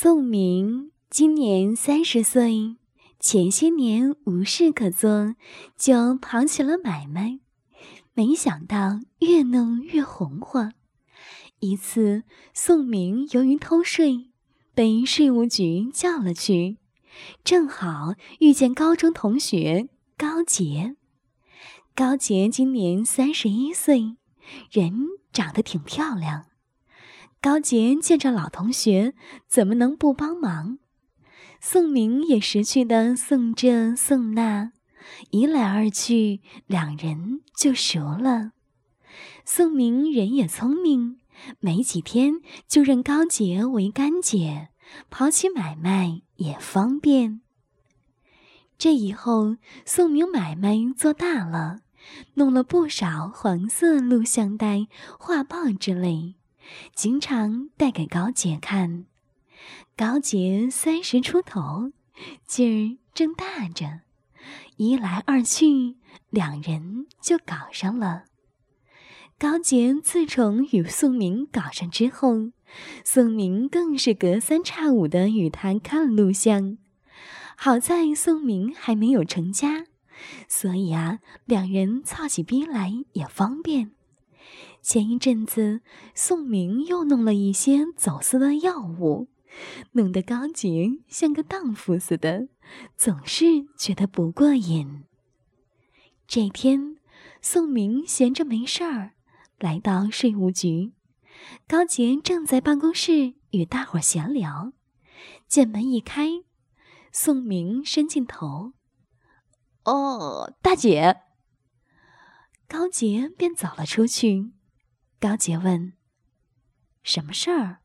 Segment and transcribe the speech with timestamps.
[0.00, 2.76] 宋明今年三十岁，
[3.18, 5.34] 前些年无事可做，
[5.76, 7.40] 就跑起了买卖。
[8.14, 10.70] 没想到越弄越红火。
[11.58, 12.22] 一次，
[12.54, 14.30] 宋明由于偷税，
[14.72, 16.76] 被税务局叫了去，
[17.42, 20.94] 正好遇见高中同学高杰。
[21.96, 24.14] 高杰今年三十一岁，
[24.70, 26.44] 人长得挺漂亮。
[27.40, 29.14] 高杰见着老同学，
[29.46, 30.78] 怎么能不帮忙？
[31.60, 34.72] 宋明也识趣的送这送那，
[35.30, 38.52] 一来二去，两人就熟了。
[39.44, 41.18] 宋明人也聪明，
[41.60, 44.70] 没几天就认高杰为干姐，
[45.08, 47.40] 跑起买卖也方便。
[48.76, 51.82] 这以后，宋明买卖做大了，
[52.34, 56.34] 弄了不少黄色录像带、画报之类。
[56.94, 59.06] 经常带给高杰看，
[59.96, 61.92] 高杰三十出头，
[62.46, 64.00] 劲儿正大着，
[64.76, 65.96] 一来二去，
[66.30, 68.24] 两人就搞上了。
[69.38, 72.50] 高杰自从与宋明搞上之后，
[73.04, 76.76] 宋明更是隔三差五的与他看录像。
[77.56, 79.86] 好在宋明还没有成家，
[80.48, 83.92] 所以啊，两人操起逼来也方便。
[84.82, 85.82] 前一阵子，
[86.14, 89.28] 宋明又弄了一些走私的药物，
[89.92, 92.48] 弄得高杰像个荡妇似的，
[92.96, 93.44] 总是
[93.76, 95.04] 觉得不过瘾。
[96.26, 96.96] 这天，
[97.42, 99.12] 宋明闲着没事儿，
[99.58, 100.92] 来到税务局，
[101.66, 104.72] 高杰正在办公室与大伙闲聊，
[105.46, 106.28] 见门一开，
[107.12, 108.72] 宋明伸进头
[109.84, 111.18] ：“哦，大姐。”
[112.68, 114.52] 高杰便走了出去。
[115.20, 115.94] 高杰问
[117.02, 117.78] ：“什么事儿？”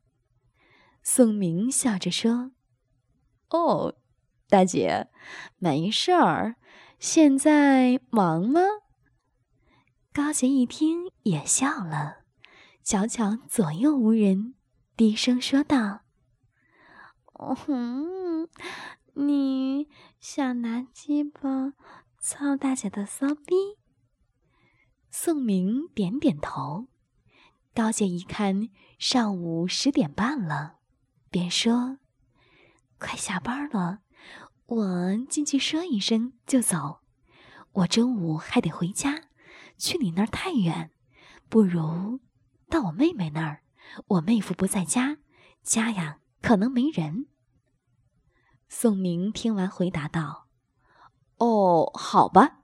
[1.02, 2.52] 宋明笑着说
[3.50, 3.96] ：“哦，
[4.48, 5.10] 大姐，
[5.58, 6.58] 没事儿。
[7.00, 8.62] 现在忙吗？”
[10.14, 12.24] 高杰一听也笑了，
[12.84, 14.54] 瞧瞧左右无人，
[14.96, 16.02] 低声说道
[17.34, 18.48] ：“哦哼，
[19.16, 19.90] 你
[20.20, 21.74] 想拿鸡巴
[22.20, 23.56] 操大姐的骚逼？”
[25.10, 26.88] 宋明点点头。
[27.76, 28.70] 高姐一看
[29.00, 30.76] 上午十点半了，
[31.32, 31.98] 便说
[33.00, 34.02] ：“快下班了，
[34.68, 37.00] 我进去说一声就走。
[37.72, 39.24] 我中午还得回家，
[39.80, 40.92] 去你那儿太远，
[41.50, 42.20] 不如
[42.70, 43.64] 到我妹妹那儿。
[44.06, 45.18] 我妹夫不在家，
[45.64, 47.26] 家呀可能没人。”
[48.70, 50.48] 宋明听完回答道
[51.38, 52.60] ：“哦，好吧。”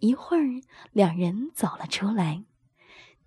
[0.00, 2.44] 一会儿，两人走了出来。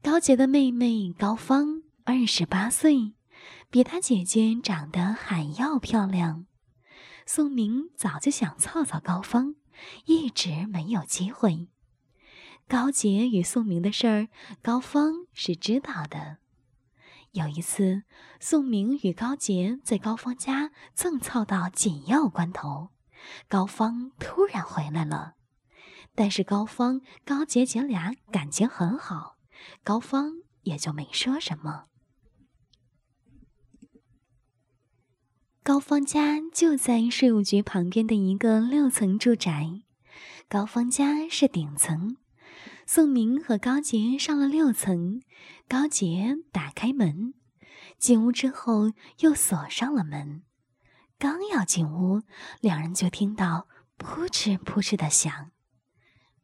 [0.04, 3.14] 高杰的妹妹高芳二十八岁，
[3.70, 6.48] 比他姐姐长得还要漂亮。
[7.28, 9.54] 宋明早就想凑凑高芳，
[10.06, 11.68] 一直没有机会。
[12.68, 14.28] 高杰与宋明的事儿，
[14.64, 16.38] 高芳是知道的。
[17.34, 18.02] 有一次，
[18.40, 22.90] 宋明与高杰在高芳家正凑到紧要关头，
[23.48, 25.36] 高芳突然回来了。
[26.16, 29.38] 但是高芳、高杰姐俩感情很好。
[29.84, 30.34] 高芳
[30.64, 31.86] 也就没说什么。
[35.64, 39.82] 高芳家就在税务局旁边的一个六层住宅，
[40.50, 42.18] 高芳家是顶层。
[42.88, 45.22] 宋明和高杰上了六层，
[45.70, 47.36] 高杰打开门，
[47.98, 50.44] 进屋之后又锁上了门。
[51.18, 52.24] 刚要进屋，
[52.60, 53.68] 两人就听到
[53.98, 55.52] 扑哧扑哧的响。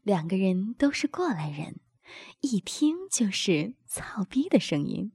[0.03, 1.81] 两个人都是过来人。
[2.41, 5.11] 一听就是操逼的声音，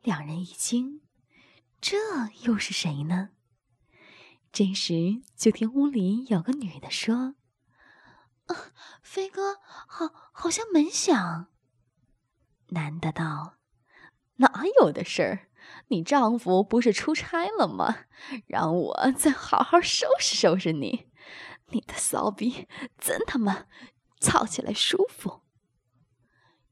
[0.00, 1.02] 两人一惊，
[1.80, 1.96] 这
[2.42, 3.30] 又是谁呢？
[4.52, 7.36] 这时就听屋里有个女的说
[8.46, 11.48] ：“啊，飞哥，好，好像门响。”
[12.68, 13.56] 男的道
[14.36, 15.48] ：“哪有的事儿？
[15.88, 18.06] 你丈夫不是出差了吗？
[18.46, 21.08] 让我再好好收拾收拾你。
[21.68, 22.68] 你的骚逼
[22.98, 23.66] 真他妈
[24.20, 25.42] 操起来舒服。”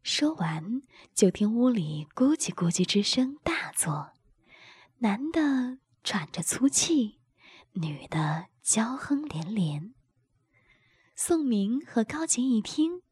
[0.03, 0.83] 说完，
[1.15, 4.13] 就听屋里咕叽咕叽之声大作，
[4.99, 7.19] 男的喘着粗气，
[7.73, 9.93] 女的娇哼连连。
[11.15, 13.03] 宋明和高杰一听，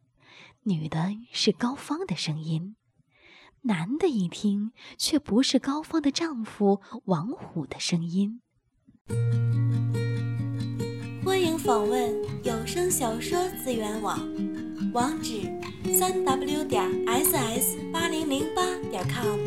[0.62, 2.74] 女的是高芳的声音，
[3.62, 8.40] 男的一听却不是高芳的丈夫王虎的声音。
[11.22, 14.18] 欢迎访问有声小说资源网，
[14.92, 15.42] 网址。
[15.98, 19.38] 三 w 点 ss 八零零八点 com。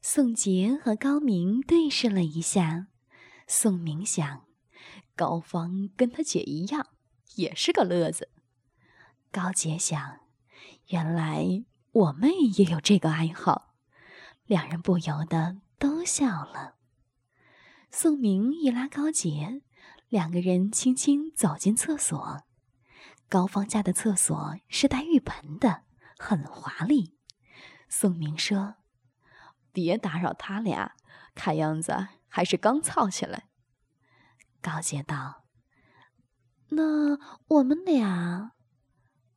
[0.00, 2.88] 宋杰和高明对视了一下，
[3.46, 4.44] 宋明想，
[5.16, 6.88] 高芳跟他姐一样，
[7.36, 8.28] 也是个乐子。
[9.30, 10.20] 高杰想，
[10.88, 13.74] 原来我妹也有这个爱好，
[14.46, 16.76] 两人不由得都笑了。
[17.90, 19.62] 宋明一拉高杰，
[20.12, 22.44] 两个人轻轻走进厕所。
[23.30, 25.84] 高芳家的厕所是带浴盆的，
[26.18, 27.16] 很华丽。
[27.88, 28.74] 宋明说
[29.72, 30.96] ：“别打扰他俩，
[31.34, 33.48] 看样子还是刚操起来。”
[34.60, 35.46] 高杰道
[36.68, 38.52] ：“那我们俩？”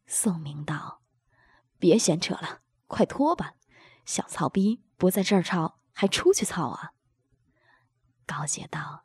[0.06, 1.02] 宋明道
[1.80, 3.54] ：“别闲扯了，快脱吧！
[4.04, 6.92] 想操逼不在这儿操，还出去操啊？”
[8.28, 9.05] 高杰道：“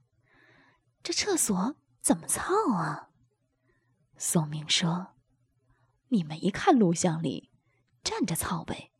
[1.03, 3.11] 这厕所怎么操啊？”
[4.17, 5.15] 宋明说
[6.09, 7.51] ：“你没看录像里，
[8.05, 8.93] 站着操呗。”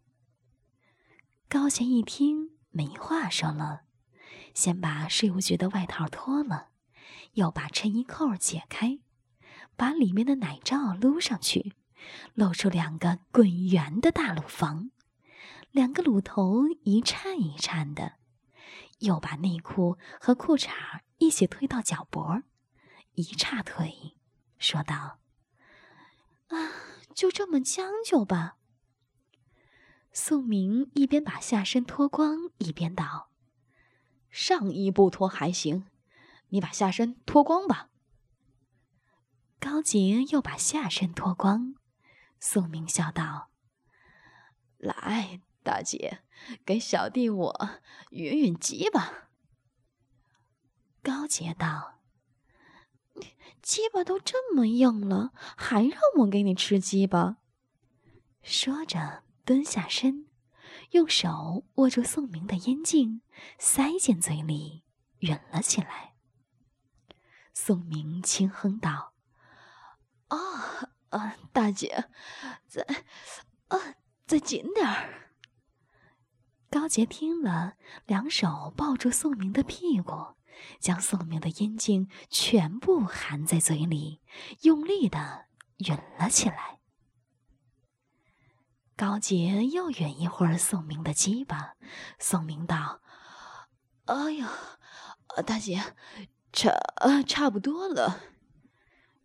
[1.49, 3.83] 高贤一听没话说了，
[4.55, 6.69] 先把税务局的外套脱了，
[7.33, 9.01] 又把衬衣扣解开，
[9.77, 11.75] 把里面的奶罩撸上去，
[12.35, 14.91] 露出两个滚圆的大乳房，
[15.71, 18.15] 两个乳头一颤一颤的，
[19.01, 20.71] 又把内裤和裤衩
[21.21, 22.43] 一起推到脚脖，
[23.13, 24.17] 一叉腿。
[24.59, 25.21] 说道
[26.49, 26.73] ：“啊，
[27.15, 28.57] 就这么将就吧。”
[30.13, 33.31] 宋明一边把下身脱光，一边道
[34.29, 35.87] ：“上衣不脱还行，
[36.49, 37.91] 你把下身脱光吧。”
[39.61, 41.75] 高杰又把下身脱光，
[42.41, 43.51] 宋明笑道
[44.79, 46.23] ：“来，大姐，
[46.65, 47.71] 给小弟我
[48.09, 49.29] 匀匀鸡吧。”
[51.03, 52.01] 高杰道。
[53.63, 57.37] 鸡巴都这么硬了，还让我给你吃鸡巴？
[58.43, 60.27] 说着，蹲下身，
[60.93, 63.21] 用手握住宋明的烟茎，
[63.59, 64.83] 塞进嘴里，
[65.21, 66.15] 吮了起来。
[67.53, 69.13] 宋明轻哼道
[70.29, 70.39] ：“啊
[71.11, 72.09] 啊，大姐，
[72.67, 72.83] 再
[73.69, 73.79] 啊，
[74.27, 75.33] 再紧点儿。”
[76.71, 77.75] 高杰听了，
[78.07, 80.37] 两手抱住宋明的屁股。
[80.79, 84.21] 将宋明的阴茎全部含在嘴里，
[84.63, 85.47] 用力的
[85.79, 86.79] 吮了起来。
[88.97, 91.75] 高杰又吮一会儿宋明的鸡巴，
[92.19, 93.01] 宋明道
[94.05, 94.51] ：“哎呀，
[95.47, 95.95] 大姐，
[96.53, 96.73] 差
[97.27, 98.21] 差不多了。”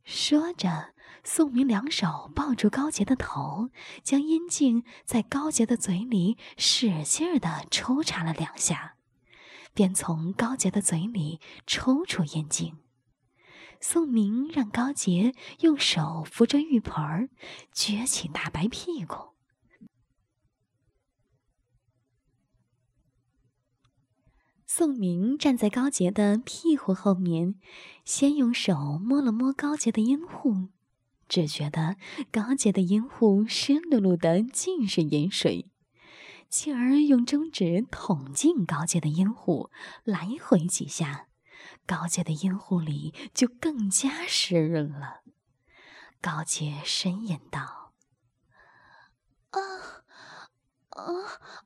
[0.05, 0.93] 说着，
[1.23, 3.69] 宋明两手抱住高杰的头，
[4.03, 8.94] 将阴茎在高杰的嘴里使劲的抽插了两下。
[9.75, 12.77] 便从高洁的嘴里抽出烟茎，
[13.81, 17.29] 宋明让高洁用手扶着浴盆儿，
[17.73, 19.35] 撅起大白屁股。
[24.65, 27.55] 宋明站在高洁的屁股后面，
[28.05, 30.69] 先用手摸了摸高洁的阴户，
[31.27, 31.97] 只觉得
[32.31, 35.69] 高洁的阴户湿漉漉的，尽是盐水。
[36.49, 39.69] 继而用中指捅进高洁的阴户，
[40.03, 41.27] 来回几下，
[41.85, 45.21] 高洁的阴户里就更加湿润了。
[46.21, 47.93] 高洁呻吟道
[49.51, 49.59] ：“啊
[50.89, 51.03] 啊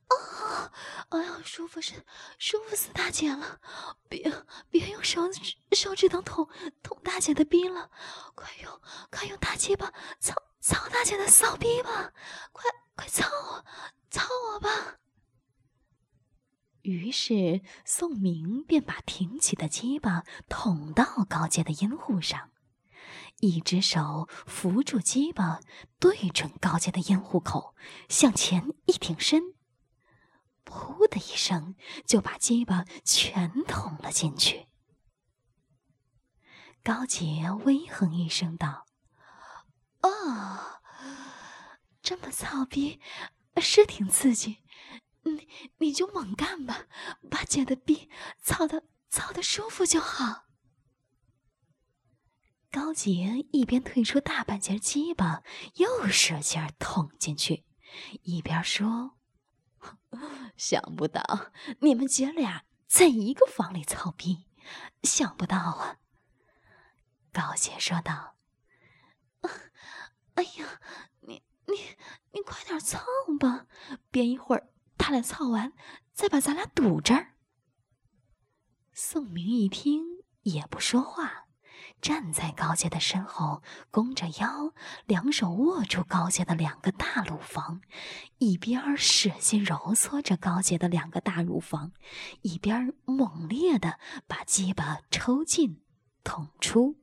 [0.08, 0.72] 啊！
[1.10, 2.04] 哎呀，舒服死，
[2.38, 3.60] 舒服死大姐了！
[4.08, 4.30] 别
[4.68, 6.48] 别用手指手指头捅
[6.82, 7.90] 捅大姐的逼了，
[8.34, 12.12] 快用快用大鸡巴操操大姐的骚逼吧！
[12.52, 12.64] 快
[13.00, 13.64] 快操我！”
[14.12, 14.98] 操我吧！
[16.82, 22.50] 于是宋明便把挺起的鸡巴捅到高洁的阴户上，
[23.38, 25.60] 一只手扶住鸡巴，
[25.98, 27.74] 对准高洁的阴户口，
[28.10, 29.54] 向前一挺身，
[30.66, 34.66] 噗的一声就把鸡巴全捅了进去。
[36.82, 38.86] 高洁微哼一声道
[40.00, 40.79] ：“啊，
[42.10, 43.00] 这么操逼！”
[43.62, 44.64] 是挺刺激，
[45.22, 45.48] 你
[45.78, 46.86] 你就猛干吧，
[47.30, 48.10] 把姐的逼
[48.42, 50.46] 操的操的舒服就好。
[52.68, 57.64] 高杰一边退出大半截鸡巴，又使劲捅进去，
[58.22, 59.16] 一边说
[60.58, 64.48] ：“想不到你们姐俩在一个房里操逼，
[65.04, 65.98] 想不到啊。”
[67.32, 68.36] 高杰说道
[70.34, 70.80] ：“哎呀。”
[71.72, 71.96] 你
[72.32, 73.00] 你快点操
[73.38, 73.66] 吧，
[74.10, 75.72] 别一会儿他俩操完，
[76.12, 77.34] 再把咱俩堵这儿。
[78.92, 80.02] 宋明一听
[80.42, 81.46] 也不说话，
[82.02, 84.74] 站在高洁的身后，弓着腰，
[85.06, 87.80] 两手握住高洁的两个大乳房，
[88.38, 91.92] 一边使劲揉搓着高洁的两个大乳房，
[92.42, 95.82] 一边猛烈的把鸡巴抽进、
[96.22, 96.99] 捅出。